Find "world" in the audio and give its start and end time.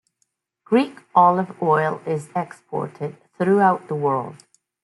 3.93-4.43